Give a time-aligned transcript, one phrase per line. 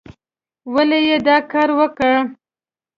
[0.73, 2.09] ولې یې دا کار وکه؟